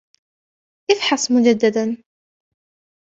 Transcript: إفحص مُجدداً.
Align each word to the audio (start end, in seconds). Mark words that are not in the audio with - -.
إفحص 0.91 1.31
مُجدداً. 1.31 1.97